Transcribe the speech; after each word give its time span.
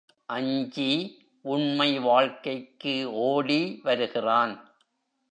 அஞ்சி, 0.25 0.91
உண்மை 1.45 1.99
வாழ்க்கைக்கு 1.99 3.13
ஓடி 3.13 3.79
வருகிறான். 3.83 4.53